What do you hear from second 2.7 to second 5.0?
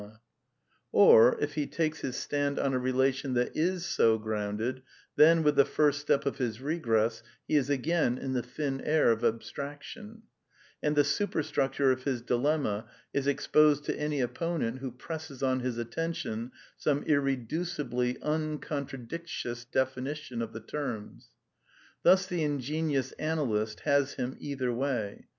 a relation that is so grounded,